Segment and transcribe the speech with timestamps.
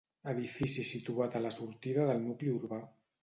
[0.31, 2.81] Edifici situat a la sortida del nucli urbà.